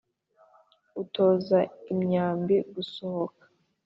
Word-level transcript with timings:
Utoza 1.01 1.59
imyambi 1.93 2.55
gusohoka 2.73 3.43